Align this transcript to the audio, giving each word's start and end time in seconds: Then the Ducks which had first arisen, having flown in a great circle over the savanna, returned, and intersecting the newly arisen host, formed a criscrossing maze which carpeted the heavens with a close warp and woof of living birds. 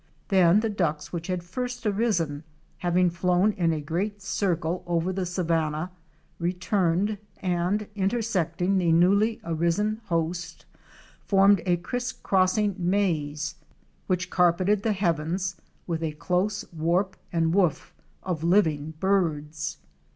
Then 0.29 0.61
the 0.61 0.69
Ducks 0.71 1.13
which 1.13 1.27
had 1.27 1.43
first 1.43 1.85
arisen, 1.85 2.43
having 2.79 3.11
flown 3.11 3.51
in 3.51 3.71
a 3.71 3.79
great 3.79 4.19
circle 4.19 4.83
over 4.87 5.13
the 5.13 5.27
savanna, 5.27 5.91
returned, 6.39 7.19
and 7.37 7.85
intersecting 7.93 8.79
the 8.79 8.91
newly 8.91 9.39
arisen 9.43 10.01
host, 10.05 10.65
formed 11.23 11.61
a 11.67 11.77
criscrossing 11.77 12.73
maze 12.79 13.53
which 14.07 14.31
carpeted 14.31 14.81
the 14.81 14.93
heavens 14.93 15.57
with 15.85 16.01
a 16.01 16.13
close 16.13 16.65
warp 16.73 17.15
and 17.31 17.53
woof 17.53 17.93
of 18.23 18.43
living 18.43 18.95
birds. 18.99 19.77